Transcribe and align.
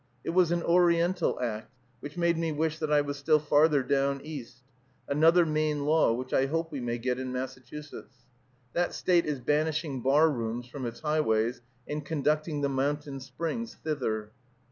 It 0.23 0.31
was 0.31 0.51
an 0.51 0.63
Oriental 0.63 1.39
act, 1.39 1.71
which 1.99 2.17
made 2.17 2.35
me 2.35 2.51
wish 2.51 2.79
that 2.79 2.91
I 2.91 3.01
was 3.01 3.17
still 3.19 3.37
farther 3.37 3.83
down 3.83 4.19
East, 4.23 4.63
another 5.07 5.45
Maine 5.45 5.85
law, 5.85 6.11
which 6.11 6.33
I 6.33 6.47
hope 6.47 6.71
we 6.71 6.79
may 6.79 6.97
get 6.97 7.19
in 7.19 7.31
Massachusetts. 7.31 8.25
That 8.73 8.95
State 8.95 9.27
is 9.27 9.39
banishing 9.39 10.01
bar 10.01 10.27
rooms 10.31 10.65
from 10.65 10.87
its 10.87 11.01
highways, 11.01 11.61
and 11.87 12.03
conducting 12.03 12.61
the 12.61 12.67
mountain 12.69 13.19
springs 13.19 13.75
thither. 13.75 14.31